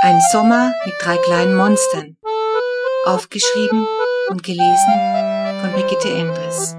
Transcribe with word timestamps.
Ein 0.00 0.20
Sommer 0.30 0.72
mit 0.86 0.94
drei 1.00 1.16
kleinen 1.16 1.56
Monstern. 1.56 2.16
Aufgeschrieben 3.04 3.84
und 4.28 4.44
gelesen 4.44 4.94
von 5.60 5.72
Brigitte 5.72 6.08
Endres. 6.08 6.76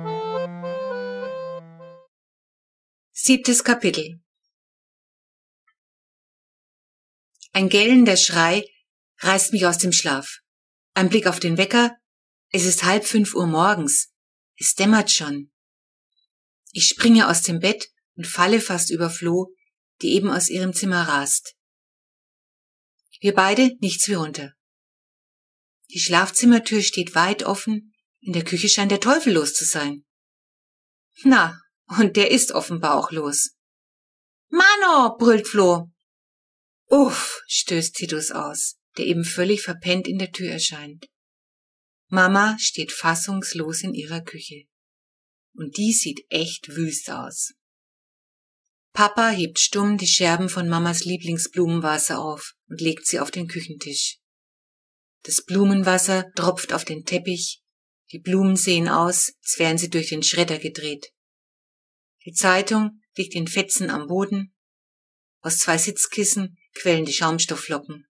Siebtes 3.12 3.66
Kapitel. 3.66 4.22
Ein 7.52 7.68
gellender 7.68 8.16
Schrei 8.16 8.64
reißt 9.18 9.52
mich 9.52 9.66
aus 9.66 9.80
dem 9.80 9.92
Schlaf. 9.92 10.40
Ein 10.94 11.10
Blick 11.10 11.28
auf 11.28 11.42
den 11.42 11.58
Wecker. 11.58 11.98
Es 12.52 12.64
ist 12.64 12.86
halb 12.86 13.04
fünf 13.04 13.36
Uhr 13.36 13.48
morgens. 13.48 14.14
Es 14.56 14.76
dämmert 14.76 15.12
schon. 15.12 15.52
Ich 16.72 16.86
springe 16.86 17.28
aus 17.28 17.42
dem 17.42 17.60
Bett 17.60 17.90
und 18.16 18.28
falle 18.28 18.62
fast 18.62 18.90
über 18.90 19.10
Flo, 19.10 19.54
die 20.02 20.14
eben 20.14 20.32
aus 20.32 20.48
ihrem 20.48 20.74
Zimmer 20.74 21.02
rast. 21.10 21.58
Wir 23.20 23.34
beide 23.34 23.76
nichts 23.82 24.08
wie 24.08 24.14
runter. 24.14 24.54
Die 25.92 26.00
Schlafzimmertür 26.00 26.82
steht 26.82 27.16
weit 27.16 27.44
offen, 27.44 27.94
in 28.22 28.34
der 28.34 28.44
Küche 28.44 28.70
scheint 28.70 28.92
der 28.92 29.00
Teufel 29.00 29.34
los 29.34 29.54
zu 29.54 29.66
sein. 29.66 30.06
Na, 31.24 31.60
und 31.98 32.16
der 32.16 32.32
ist 32.32 32.52
offenbar 32.52 32.96
auch 32.96 33.12
los. 33.12 33.56
Mano, 34.50 35.18
brüllt 35.18 35.48
Flo. 35.48 35.92
Uff, 36.88 37.42
stößt 37.48 37.96
Titus 37.96 38.32
aus, 38.32 38.78
der 38.98 39.06
eben 39.06 39.24
völlig 39.24 39.62
verpennt 39.62 40.08
in 40.08 40.18
der 40.18 40.32
Tür 40.32 40.52
erscheint. 40.52 41.08
Mama 42.08 42.58
steht 42.60 42.92
fassungslos 42.92 43.84
in 43.84 43.94
ihrer 43.94 44.22
Küche. 44.22 44.66
Und 45.54 45.78
die 45.78 45.94
sieht 45.94 46.26
echt 46.30 46.70
wüst 46.70 47.12
aus. 47.12 47.54
Papa 48.94 49.30
hebt 49.30 49.60
stumm 49.60 49.98
die 49.98 50.08
Scherben 50.08 50.50
von 50.50 50.68
Mamas 50.68 51.06
Lieblingsblumenwasser 51.06 52.20
auf 52.20 52.54
und 52.68 52.82
legt 52.82 53.06
sie 53.06 53.20
auf 53.20 53.32
den 53.32 53.48
Küchentisch. 53.48 54.18
Das 55.24 55.44
Blumenwasser 55.44 56.32
tropft 56.36 56.74
auf 56.74 56.86
den 56.86 57.06
Teppich, 57.06 57.62
die 58.12 58.20
Blumen 58.20 58.56
sehen 58.56 58.88
aus, 58.88 59.34
als 59.44 59.60
wären 59.60 59.78
sie 59.78 59.90
durch 59.90 60.10
den 60.10 60.24
Schredder 60.24 60.58
gedreht. 60.58 61.12
Die 62.26 62.34
Zeitung 62.34 63.02
liegt 63.16 63.36
in 63.36 63.48
Fetzen 63.48 63.90
am 63.90 64.08
Boden, 64.08 64.54
aus 65.42 65.60
zwei 65.60 65.78
Sitzkissen 65.78 66.58
quellen 66.74 67.06
die 67.06 67.14
Schaumstoffflocken. 67.14 68.06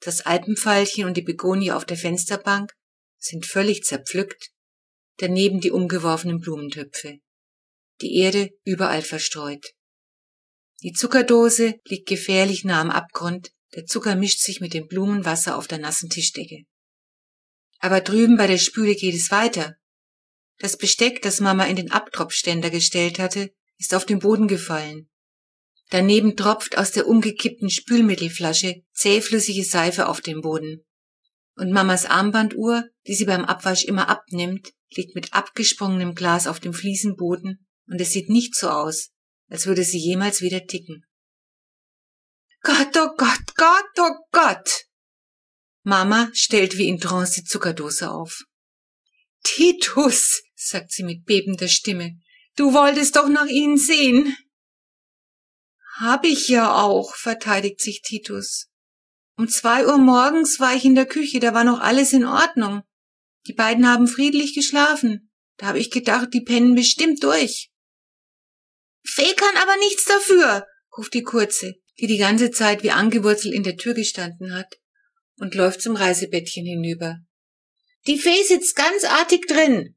Das 0.00 0.20
Alpenpfeilchen 0.20 1.06
und 1.06 1.16
die 1.16 1.22
Begonie 1.22 1.72
auf 1.72 1.84
der 1.84 1.96
Fensterbank 1.96 2.72
sind 3.18 3.46
völlig 3.46 3.84
zerpflückt, 3.84 4.50
daneben 5.18 5.60
die 5.60 5.70
umgeworfenen 5.70 6.40
Blumentöpfe. 6.40 7.18
Die 8.00 8.16
Erde 8.16 8.50
überall 8.64 9.02
verstreut. 9.02 9.74
Die 10.82 10.92
Zuckerdose 10.92 11.76
liegt 11.86 12.08
gefährlich 12.08 12.64
nah 12.64 12.80
am 12.80 12.90
Abgrund, 12.90 13.52
der 13.74 13.86
Zucker 13.86 14.16
mischt 14.16 14.40
sich 14.40 14.60
mit 14.60 14.74
dem 14.74 14.88
Blumenwasser 14.88 15.56
auf 15.56 15.68
der 15.68 15.78
nassen 15.78 16.10
Tischdecke. 16.10 16.64
Aber 17.78 18.00
drüben 18.00 18.36
bei 18.36 18.48
der 18.48 18.58
Spüle 18.58 18.94
geht 18.94 19.14
es 19.14 19.30
weiter. 19.30 19.76
Das 20.58 20.76
Besteck, 20.76 21.22
das 21.22 21.40
Mama 21.40 21.64
in 21.64 21.76
den 21.76 21.90
Abtropfständer 21.92 22.70
gestellt 22.70 23.18
hatte, 23.18 23.52
ist 23.78 23.94
auf 23.94 24.04
den 24.06 24.18
Boden 24.18 24.48
gefallen. 24.48 25.08
Daneben 25.90 26.36
tropft 26.36 26.78
aus 26.78 26.90
der 26.90 27.06
umgekippten 27.06 27.70
Spülmittelflasche 27.70 28.82
zähflüssige 28.92 29.64
Seife 29.64 30.08
auf 30.08 30.20
den 30.20 30.40
Boden. 30.40 30.84
Und 31.54 31.70
Mamas 31.70 32.06
Armbanduhr, 32.06 32.84
die 33.06 33.14
sie 33.14 33.26
beim 33.26 33.44
Abwasch 33.44 33.84
immer 33.84 34.08
abnimmt, 34.08 34.72
liegt 34.96 35.14
mit 35.14 35.32
abgesprungenem 35.32 36.14
Glas 36.14 36.46
auf 36.46 36.60
dem 36.60 36.72
Fliesenboden 36.72 37.66
und 37.86 38.00
es 38.00 38.12
sieht 38.12 38.30
nicht 38.30 38.56
so 38.56 38.68
aus, 38.68 39.11
als 39.52 39.66
würde 39.66 39.84
sie 39.84 39.98
jemals 39.98 40.40
wieder 40.40 40.66
ticken. 40.66 41.04
Gott, 42.62 42.96
oh 42.96 43.14
Gott, 43.18 43.54
Gott, 43.54 43.90
oh 43.98 44.16
Gott! 44.30 44.86
Mama 45.82 46.30
stellt 46.32 46.78
wie 46.78 46.88
in 46.88 46.98
Trance 46.98 47.40
die 47.40 47.44
Zuckerdose 47.44 48.10
auf. 48.10 48.44
Titus, 49.44 50.42
sagt 50.54 50.92
sie 50.92 51.02
mit 51.02 51.26
bebender 51.26 51.68
Stimme, 51.68 52.18
du 52.56 52.72
wolltest 52.72 53.16
doch 53.16 53.28
nach 53.28 53.46
ihnen 53.46 53.76
sehen. 53.76 54.34
Hab 55.98 56.24
ich 56.24 56.48
ja 56.48 56.74
auch, 56.74 57.14
verteidigt 57.14 57.82
sich 57.82 58.00
Titus. 58.00 58.68
Um 59.36 59.48
zwei 59.48 59.86
Uhr 59.86 59.98
morgens 59.98 60.60
war 60.60 60.74
ich 60.74 60.86
in 60.86 60.94
der 60.94 61.06
Küche, 61.06 61.40
da 61.40 61.52
war 61.52 61.64
noch 61.64 61.80
alles 61.80 62.14
in 62.14 62.24
Ordnung. 62.24 62.84
Die 63.46 63.52
beiden 63.52 63.86
haben 63.86 64.06
friedlich 64.06 64.54
geschlafen. 64.54 65.30
Da 65.58 65.66
habe 65.66 65.78
ich 65.78 65.90
gedacht, 65.90 66.28
die 66.32 66.40
pennen 66.40 66.74
bestimmt 66.74 67.22
durch. 67.22 67.71
Fee 69.04 69.34
kann 69.34 69.56
aber 69.56 69.76
nichts 69.78 70.04
dafür, 70.04 70.66
ruft 70.96 71.14
die 71.14 71.22
Kurze, 71.22 71.74
die 71.98 72.06
die 72.06 72.18
ganze 72.18 72.50
Zeit 72.50 72.82
wie 72.82 72.90
angewurzelt 72.90 73.54
in 73.54 73.62
der 73.62 73.76
Tür 73.76 73.94
gestanden 73.94 74.54
hat 74.54 74.78
und 75.36 75.54
läuft 75.54 75.82
zum 75.82 75.96
Reisebettchen 75.96 76.64
hinüber. 76.64 77.18
Die 78.06 78.18
Fee 78.18 78.42
sitzt 78.42 78.76
ganz 78.76 79.04
artig 79.04 79.46
drin. 79.46 79.96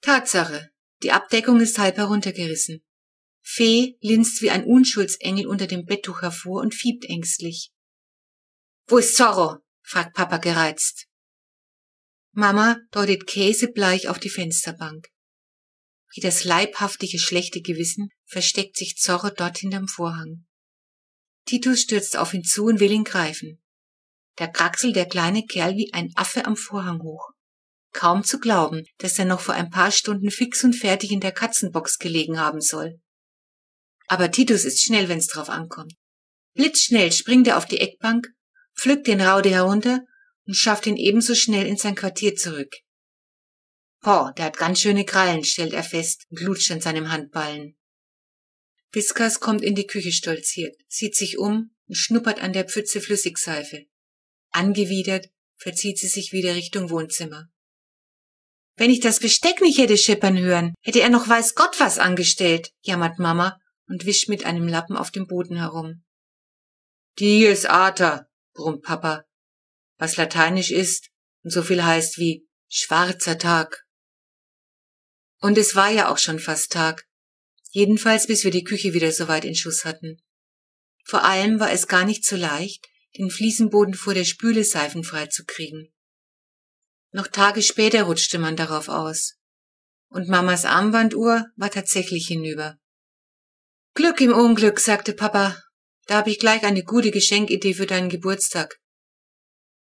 Tatsache, 0.00 0.70
die 1.02 1.12
Abdeckung 1.12 1.60
ist 1.60 1.78
halb 1.78 1.96
heruntergerissen. 1.96 2.82
Fee 3.40 3.96
linst 4.00 4.40
wie 4.40 4.50
ein 4.50 4.64
Unschuldsengel 4.64 5.46
unter 5.46 5.66
dem 5.66 5.84
Betttuch 5.84 6.22
hervor 6.22 6.60
und 6.60 6.74
fiebt 6.74 7.04
ängstlich. 7.06 7.72
Wo 8.86 8.98
ist 8.98 9.16
Zorro? 9.16 9.58
fragt 9.82 10.14
Papa 10.14 10.38
gereizt. 10.38 11.06
Mama 12.32 12.78
deutet 12.92 13.26
käsebleich 13.26 14.08
auf 14.08 14.18
die 14.18 14.30
Fensterbank. 14.30 15.08
Wie 16.14 16.20
das 16.20 16.44
leibhaftige 16.44 17.18
schlechte 17.18 17.60
Gewissen 17.60 18.10
versteckt 18.26 18.76
sich 18.76 18.96
Zorro 18.96 19.30
dort 19.30 19.58
hinterm 19.58 19.88
Vorhang. 19.88 20.44
Titus 21.46 21.80
stürzt 21.80 22.16
auf 22.16 22.34
ihn 22.34 22.44
zu 22.44 22.64
und 22.64 22.80
will 22.80 22.92
ihn 22.92 23.04
greifen. 23.04 23.62
Da 24.36 24.46
kraxelt 24.46 24.96
der 24.96 25.06
kleine 25.06 25.44
Kerl 25.44 25.76
wie 25.76 25.92
ein 25.92 26.10
Affe 26.14 26.46
am 26.46 26.56
Vorhang 26.56 27.02
hoch. 27.02 27.30
Kaum 27.92 28.24
zu 28.24 28.38
glauben, 28.38 28.84
dass 28.98 29.18
er 29.18 29.26
noch 29.26 29.40
vor 29.40 29.54
ein 29.54 29.70
paar 29.70 29.90
Stunden 29.90 30.30
fix 30.30 30.64
und 30.64 30.74
fertig 30.74 31.10
in 31.10 31.20
der 31.20 31.32
Katzenbox 31.32 31.98
gelegen 31.98 32.38
haben 32.38 32.60
soll. 32.60 33.00
Aber 34.06 34.30
Titus 34.30 34.64
ist 34.64 34.82
schnell, 34.82 35.08
wenn's 35.08 35.26
drauf 35.26 35.48
ankommt. 35.48 35.94
Blitzschnell 36.54 37.12
springt 37.12 37.46
er 37.48 37.58
auf 37.58 37.66
die 37.66 37.80
Eckbank, 37.80 38.28
pflückt 38.74 39.06
den 39.06 39.20
Raude 39.20 39.50
herunter 39.50 40.00
und 40.46 40.54
schafft 40.54 40.86
ihn 40.86 40.96
ebenso 40.96 41.34
schnell 41.34 41.66
in 41.66 41.76
sein 41.76 41.94
Quartier 41.94 42.34
zurück. 42.34 42.74
Boah, 44.02 44.32
der 44.36 44.46
hat 44.46 44.56
ganz 44.56 44.80
schöne 44.80 45.04
Krallen, 45.04 45.44
stellt 45.44 45.72
er 45.72 45.84
fest 45.84 46.26
und 46.30 46.40
lutscht 46.40 46.70
an 46.72 46.80
seinem 46.80 47.10
Handballen. 47.10 47.76
Viskas 48.90 49.40
kommt 49.40 49.62
in 49.62 49.74
die 49.74 49.86
Küche 49.86 50.12
stolziert, 50.12 50.76
sieht 50.88 51.16
sich 51.16 51.38
um 51.38 51.74
und 51.86 51.96
schnuppert 51.96 52.42
an 52.42 52.52
der 52.52 52.64
Pfütze 52.64 53.00
Flüssigseife. 53.00 53.86
Angewidert 54.50 55.30
verzieht 55.56 55.98
sie 55.98 56.08
sich 56.08 56.32
wieder 56.32 56.54
Richtung 56.54 56.90
Wohnzimmer. 56.90 57.48
Wenn 58.76 58.90
ich 58.90 59.00
das 59.00 59.20
Besteck 59.20 59.60
nicht 59.60 59.78
hätte 59.78 59.96
schippern 59.96 60.38
hören, 60.38 60.74
hätte 60.82 61.00
er 61.00 61.08
noch 61.08 61.28
weiß 61.28 61.54
Gott 61.54 61.78
was 61.78 61.98
angestellt, 61.98 62.72
jammert 62.82 63.18
Mama 63.18 63.58
und 63.86 64.04
wischt 64.04 64.28
mit 64.28 64.44
einem 64.44 64.66
Lappen 64.66 64.96
auf 64.96 65.10
dem 65.10 65.26
Boden 65.26 65.56
herum. 65.56 66.04
Dies 67.18 67.66
Ater, 67.66 68.28
brummt 68.54 68.82
Papa, 68.82 69.24
was 69.98 70.16
lateinisch 70.16 70.70
ist 70.70 71.10
und 71.44 71.50
so 71.50 71.62
viel 71.62 71.84
heißt 71.84 72.18
wie 72.18 72.48
schwarzer 72.68 73.38
Tag. 73.38 73.81
Und 75.42 75.58
es 75.58 75.74
war 75.74 75.90
ja 75.90 76.08
auch 76.08 76.18
schon 76.18 76.38
fast 76.38 76.70
Tag. 76.70 77.04
Jedenfalls 77.72 78.28
bis 78.28 78.44
wir 78.44 78.52
die 78.52 78.62
Küche 78.62 78.94
wieder 78.94 79.10
so 79.10 79.26
weit 79.26 79.44
in 79.44 79.56
Schuss 79.56 79.84
hatten. 79.84 80.22
Vor 81.04 81.24
allem 81.24 81.58
war 81.58 81.72
es 81.72 81.88
gar 81.88 82.04
nicht 82.04 82.24
so 82.24 82.36
leicht, 82.36 82.86
den 83.18 83.28
Fliesenboden 83.28 83.94
vor 83.94 84.14
der 84.14 84.24
Spüle 84.24 84.62
seifenfrei 84.62 85.26
zu 85.26 85.44
kriegen. 85.44 85.92
Noch 87.10 87.26
Tage 87.26 87.60
später 87.60 88.04
rutschte 88.04 88.38
man 88.38 88.54
darauf 88.54 88.88
aus. 88.88 89.34
Und 90.10 90.28
Mamas 90.28 90.64
Armbanduhr 90.64 91.46
war 91.56 91.70
tatsächlich 91.70 92.28
hinüber. 92.28 92.78
Glück 93.94 94.20
im 94.20 94.32
Unglück, 94.32 94.78
sagte 94.78 95.12
Papa. 95.12 95.60
Da 96.06 96.18
habe 96.18 96.30
ich 96.30 96.38
gleich 96.38 96.62
eine 96.62 96.84
gute 96.84 97.10
Geschenkidee 97.10 97.74
für 97.74 97.86
deinen 97.86 98.10
Geburtstag. 98.10 98.78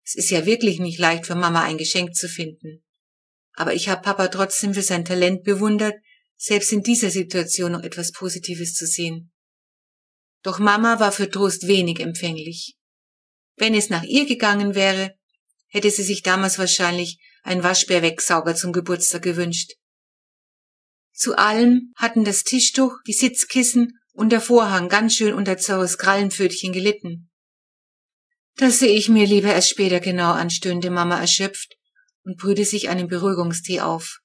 Es 0.06 0.14
ist 0.14 0.30
ja 0.30 0.46
wirklich 0.46 0.80
nicht 0.80 1.00
leicht 1.00 1.26
für 1.26 1.36
Mama 1.36 1.64
ein 1.64 1.80
Geschenk 1.80 2.16
zu 2.16 2.30
finden 2.30 2.84
aber 3.58 3.74
ich 3.74 3.90
habe 3.90 4.04
Papa 4.04 4.28
trotzdem 4.28 4.76
für 4.76 4.84
sein 4.84 5.04
Talent 5.04 5.44
bewundert, 5.44 5.96
selbst 6.38 6.72
in 6.72 6.84
dieser 6.84 7.10
Situation 7.10 7.72
noch 7.72 7.82
etwas 7.82 8.12
Positives 8.12 8.76
zu 8.76 8.86
sehen. 8.86 9.32
Doch 10.44 10.60
Mama 10.60 11.00
war 11.00 11.12
für 11.12 11.30
Trost 11.30 11.68
wenig 11.68 12.00
empfänglich. 12.00 12.78
Wenn 13.56 13.74
es 13.74 13.90
nach 13.90 14.04
ihr 14.04 14.28
gegangen 14.28 14.76
wäre, 14.76 15.16
hätte 15.70 15.90
sie 15.90 16.04
sich 16.04 16.22
damals 16.22 16.60
wahrscheinlich 16.60 17.18
einen 17.42 17.64
Waschbärwegsauger 17.64 18.56
zum 18.56 18.74
Geburtstag 18.74 19.24
gewünscht. 19.24 19.74
Zu 21.12 21.36
allem 21.36 21.94
hatten 21.96 22.24
das 22.24 22.44
Tischtuch, 22.44 22.94
die 23.08 23.14
Sitzkissen 23.14 24.00
und 24.14 24.32
der 24.32 24.42
Vorhang 24.42 24.88
ganz 24.88 25.16
schön 25.16 25.34
unter 25.34 25.58
Zorros 25.58 25.98
Krallenpfötchen 25.98 26.74
gelitten. 26.74 27.32
Das 28.56 28.78
sehe 28.78 28.96
ich 28.96 29.10
mir 29.10 29.26
lieber 29.26 29.52
erst 29.52 29.70
später 29.70 30.00
genau 30.00 30.34
an, 30.34 30.52
stöhnte 30.52 30.92
Mama 30.92 31.20
erschöpft 31.20 31.77
und 32.28 32.38
brühte 32.38 32.66
sich 32.66 32.90
einen 32.90 33.08
Beruhigungstee 33.08 33.80
auf. 33.80 34.20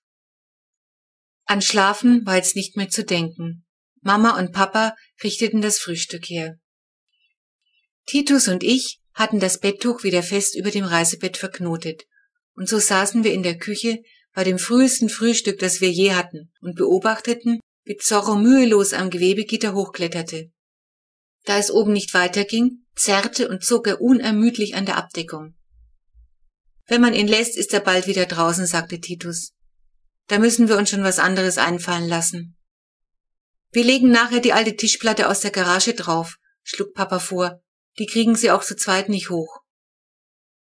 An 1.44 1.62
Schlafen 1.62 2.26
war 2.26 2.34
jetzt 2.34 2.56
nicht 2.56 2.76
mehr 2.76 2.88
zu 2.88 3.04
denken. 3.04 3.64
Mama 4.00 4.36
und 4.40 4.52
Papa 4.52 4.96
richteten 5.22 5.62
das 5.62 5.78
Frühstück 5.78 6.28
her. 6.28 6.58
Titus 8.06 8.48
und 8.48 8.64
ich 8.64 9.00
hatten 9.14 9.38
das 9.38 9.60
Betttuch 9.60 10.02
wieder 10.02 10.24
fest 10.24 10.56
über 10.56 10.72
dem 10.72 10.84
Reisebett 10.84 11.36
verknotet, 11.36 12.02
und 12.54 12.68
so 12.68 12.80
saßen 12.80 13.22
wir 13.22 13.32
in 13.32 13.44
der 13.44 13.56
Küche 13.56 14.02
bei 14.34 14.42
dem 14.42 14.58
frühesten 14.58 15.08
Frühstück, 15.08 15.60
das 15.60 15.80
wir 15.80 15.90
je 15.90 16.12
hatten, 16.14 16.50
und 16.60 16.74
beobachteten, 16.74 17.60
wie 17.84 17.96
Zorro 17.98 18.34
mühelos 18.34 18.94
am 18.94 19.10
Gewebegitter 19.10 19.74
hochkletterte. 19.74 20.50
Da 21.44 21.58
es 21.58 21.70
oben 21.70 21.92
nicht 21.92 22.14
weiterging, 22.14 22.84
zerrte 22.96 23.48
und 23.48 23.62
zog 23.62 23.86
er 23.86 24.00
unermüdlich 24.00 24.74
an 24.74 24.86
der 24.86 24.96
Abdeckung. 24.96 25.54
Wenn 26.92 27.00
man 27.00 27.14
ihn 27.14 27.26
lässt, 27.26 27.56
ist 27.56 27.72
er 27.72 27.80
bald 27.80 28.06
wieder 28.06 28.26
draußen, 28.26 28.66
sagte 28.66 29.00
Titus. 29.00 29.54
Da 30.26 30.38
müssen 30.38 30.68
wir 30.68 30.76
uns 30.76 30.90
schon 30.90 31.02
was 31.02 31.18
anderes 31.18 31.56
einfallen 31.56 32.06
lassen. 32.06 32.54
Wir 33.70 33.82
legen 33.82 34.10
nachher 34.10 34.40
die 34.40 34.52
alte 34.52 34.76
Tischplatte 34.76 35.30
aus 35.30 35.40
der 35.40 35.52
Garage 35.52 35.94
drauf, 35.94 36.36
schlug 36.62 36.92
Papa 36.92 37.18
vor. 37.18 37.62
Die 37.98 38.04
kriegen 38.04 38.36
sie 38.36 38.50
auch 38.50 38.62
zu 38.62 38.76
zweit 38.76 39.08
nicht 39.08 39.30
hoch. 39.30 39.60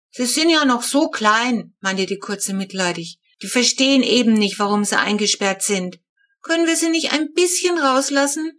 Sie 0.10 0.26
sind 0.26 0.50
ja 0.50 0.64
noch 0.64 0.84
so 0.84 1.10
klein, 1.10 1.76
meinte 1.82 2.06
die 2.06 2.18
Kurze 2.18 2.54
mitleidig. 2.54 3.20
Die 3.42 3.48
verstehen 3.48 4.02
eben 4.02 4.36
nicht, 4.36 4.58
warum 4.58 4.86
sie 4.86 4.98
eingesperrt 4.98 5.64
sind. 5.64 6.00
Können 6.42 6.66
wir 6.66 6.78
sie 6.78 6.92
nicht 6.92 7.12
ein 7.12 7.34
bisschen 7.34 7.78
rauslassen? 7.78 8.54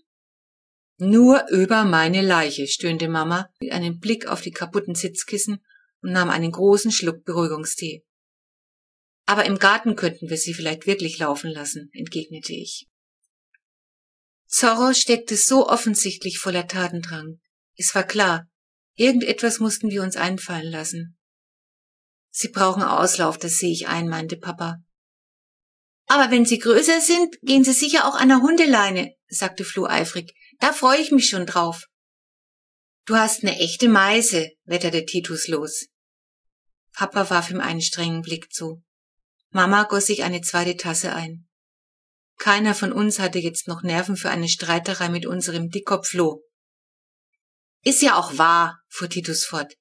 Nur 0.99 1.49
über 1.49 1.85
meine 1.85 2.21
Leiche, 2.21 2.67
stöhnte 2.67 3.09
Mama 3.09 3.49
mit 3.61 3.73
einem 3.73 3.99
Blick 3.99 4.27
auf 4.27 4.43
die 4.43 4.53
kaputten 4.53 4.95
Sitzkissen 4.95 5.65
und 6.07 6.13
nahm 6.13 6.31
einen 6.31 6.53
großen 6.53 6.93
Schluck 6.93 7.25
Beruhigungstee. 7.25 8.05
Aber 9.25 9.45
im 9.45 9.59
Garten 9.59 9.97
könnten 9.97 10.31
wir 10.31 10.37
sie 10.37 10.55
vielleicht 10.55 10.87
wirklich 10.87 11.19
laufen 11.19 11.51
lassen, 11.51 11.91
entgegnete 11.93 12.53
ich. 12.53 12.87
Zorro 14.47 14.95
steckte 14.95 15.37
so 15.37 15.69
offensichtlich 15.69 16.39
voller 16.39 16.69
Tatendrang. 16.69 17.41
Es 17.77 17.93
war 17.97 18.05
klar, 18.05 18.47
irgendetwas 18.95 19.59
mussten 19.59 19.91
wir 19.91 20.05
uns 20.05 20.15
einfallen 20.15 20.71
lassen. 20.71 21.19
Sie 22.31 22.51
brauchen 22.51 22.85
Auslauf, 22.85 23.37
das 23.37 23.59
sehe 23.59 23.73
ich 23.73 23.89
ein, 23.89 24.07
meinte 24.07 24.37
Papa. 24.37 24.77
Aber 26.07 26.31
wenn 26.31 26.45
sie 26.45 26.61
größer 26.61 27.01
sind, 27.01 27.37
gehen 27.43 27.65
sie 27.65 27.73
sicher 27.73 28.07
auch 28.07 28.15
an 28.15 28.29
der 28.29 28.43
Hundeleine, 28.43 29.13
sagte 29.27 29.65
Flo 29.65 29.87
eifrig. 29.87 30.33
Da 30.61 30.73
freue 30.73 31.01
ich 31.01 31.11
mich 31.11 31.29
schon 31.29 31.47
drauf. 31.47 31.87
Du 33.07 33.17
hast 33.17 33.43
eine 33.43 33.59
echte 33.59 33.89
Meise, 33.89 34.53
wetterte 34.67 35.05
Titus 35.05 35.49
los. 35.49 35.87
Papa 36.97 37.29
warf 37.29 37.51
ihm 37.51 37.61
einen 37.61 37.83
strengen 37.83 38.23
Blick 38.23 38.51
zu. 38.51 38.83
Mama 39.51 39.83
goss 39.85 40.07
sich 40.07 40.25
eine 40.25 40.41
zweite 40.41 40.79
Tasse 40.79 41.13
ein. 41.13 41.47
Keiner 42.39 42.75
von 42.75 42.91
uns 42.91 43.19
hatte 43.19 43.39
jetzt 43.39 43.69
noch 43.69 43.83
Nerven 43.83 44.17
für 44.17 44.31
eine 44.31 44.49
Streiterei 44.49 45.11
mit 45.11 45.27
unserem 45.27 45.69
Dickkopf 45.69 46.09
Flo. 46.09 46.43
Ist 47.83 48.01
ja 48.01 48.17
auch 48.17 48.39
wahr, 48.39 48.81
fuhr 48.89 49.11
Titus 49.11 49.45
fort. 49.45 49.75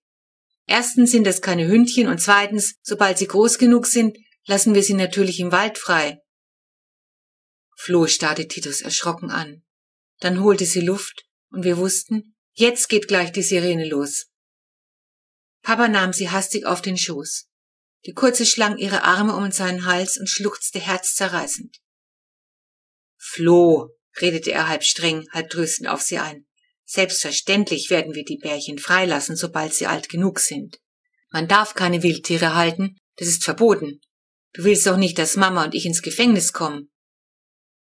Erstens 0.68 1.12
sind 1.12 1.26
das 1.26 1.42
keine 1.42 1.68
Hündchen 1.68 2.10
und 2.10 2.20
zweitens, 2.20 2.76
sobald 2.82 3.18
sie 3.18 3.28
groß 3.28 3.60
genug 3.60 3.88
sind, 3.88 4.18
lassen 4.46 4.76
wir 4.76 4.84
sie 4.84 4.94
natürlich 4.94 5.40
im 5.40 5.54
Wald 5.54 5.78
frei. 5.78 6.20
Flo 7.78 8.08
starrte 8.08 8.48
Titus 8.50 8.82
erschrocken 8.82 9.32
an. 9.32 9.64
Dann 10.20 10.42
holte 10.44 10.66
sie 10.66 10.82
Luft 10.82 11.24
und 11.50 11.64
wir 11.64 11.78
wussten, 11.78 12.36
jetzt 12.54 12.90
geht 12.90 13.08
gleich 13.08 13.32
die 13.32 13.42
Sirene 13.44 13.88
los. 13.88 14.28
Papa 15.66 15.88
nahm 15.88 16.14
sie 16.14 16.30
hastig 16.30 16.68
auf 16.68 16.84
den 16.84 16.96
Schoß. 16.96 17.48
Die 18.06 18.14
Kurze 18.14 18.46
schlang 18.46 18.78
ihre 18.78 19.04
Arme 19.04 19.36
um 19.36 19.52
seinen 19.52 19.88
Hals 19.88 20.16
und 20.20 20.30
schluchzte 20.30 20.80
herzzerreißend. 20.80 21.78
Flo, 23.18 23.90
redete 24.22 24.52
er 24.52 24.68
halb 24.68 24.84
streng, 24.84 25.28
halb 25.32 25.50
tröstend 25.50 25.90
auf 25.90 26.04
sie 26.04 26.20
ein. 26.20 26.46
Selbstverständlich 26.84 27.90
werden 27.90 28.14
wir 28.14 28.24
die 28.24 28.38
Bärchen 28.38 28.78
freilassen, 28.78 29.36
sobald 29.36 29.74
sie 29.74 29.88
alt 29.88 30.08
genug 30.08 30.40
sind. 30.40 30.80
Man 31.32 31.48
darf 31.48 31.74
keine 31.74 32.04
Wildtiere 32.04 32.54
halten, 32.54 32.98
das 33.16 33.28
ist 33.28 33.44
verboten. 33.44 34.02
Du 34.54 34.66
willst 34.66 34.86
doch 34.86 34.98
nicht, 34.98 35.18
dass 35.18 35.36
Mama 35.36 35.64
und 35.64 35.74
ich 35.74 35.88
ins 35.88 36.04
Gefängnis 36.04 36.54
kommen. 36.54 36.92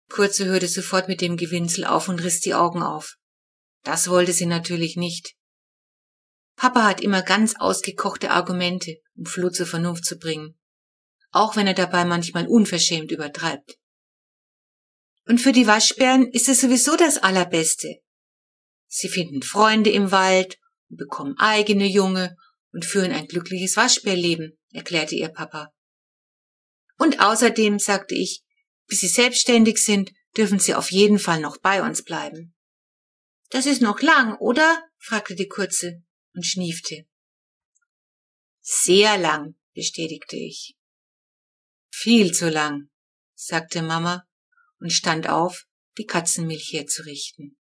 Kurze 0.08 0.46
hörte 0.46 0.68
sofort 0.68 1.06
mit 1.06 1.20
dem 1.20 1.36
Gewinsel 1.36 1.84
auf 1.84 2.08
und 2.08 2.24
riss 2.24 2.40
die 2.40 2.54
Augen 2.54 2.82
auf. 2.82 3.16
Das 3.84 4.08
wollte 4.08 4.32
sie 4.32 4.46
natürlich 4.46 4.96
nicht. 4.96 5.34
Papa 6.58 6.82
hat 6.84 7.00
immer 7.00 7.22
ganz 7.22 7.54
ausgekochte 7.56 8.30
Argumente, 8.30 8.96
um 9.14 9.26
Flo 9.26 9.48
zur 9.48 9.66
Vernunft 9.66 10.04
zu 10.04 10.18
bringen, 10.18 10.58
auch 11.30 11.54
wenn 11.54 11.68
er 11.68 11.74
dabei 11.74 12.04
manchmal 12.04 12.48
unverschämt 12.48 13.12
übertreibt. 13.12 13.78
Und 15.26 15.40
für 15.40 15.52
die 15.52 15.68
Waschbären 15.68 16.26
ist 16.32 16.48
es 16.48 16.60
sowieso 16.60 16.96
das 16.96 17.18
Allerbeste. 17.18 18.00
Sie 18.88 19.08
finden 19.08 19.42
Freunde 19.42 19.90
im 19.90 20.10
Wald 20.10 20.58
und 20.90 20.96
bekommen 20.96 21.36
eigene 21.38 21.86
Junge 21.86 22.36
und 22.72 22.84
führen 22.84 23.12
ein 23.12 23.28
glückliches 23.28 23.76
Waschbärleben, 23.76 24.58
erklärte 24.72 25.14
ihr 25.14 25.28
Papa. 25.28 25.72
Und 26.96 27.20
außerdem, 27.20 27.78
sagte 27.78 28.16
ich, 28.16 28.42
bis 28.88 28.98
sie 28.98 29.08
selbstständig 29.08 29.78
sind, 29.78 30.10
dürfen 30.36 30.58
sie 30.58 30.74
auf 30.74 30.90
jeden 30.90 31.20
Fall 31.20 31.40
noch 31.40 31.58
bei 31.58 31.82
uns 31.82 32.02
bleiben. 32.02 32.56
Das 33.50 33.64
ist 33.64 33.80
noch 33.80 34.02
lang, 34.02 34.36
oder? 34.38 34.82
fragte 34.98 35.36
die 35.36 35.46
Kurze 35.46 36.02
und 36.34 36.44
schniefte. 36.44 37.06
Sehr 38.60 39.16
lang, 39.18 39.56
bestätigte 39.74 40.36
ich. 40.36 40.76
Viel 41.90 42.32
zu 42.32 42.50
lang, 42.50 42.90
sagte 43.34 43.82
Mama 43.82 44.26
und 44.78 44.92
stand 44.92 45.28
auf, 45.28 45.66
die 45.96 46.06
Katzenmilch 46.06 46.72
herzurichten. 46.72 47.56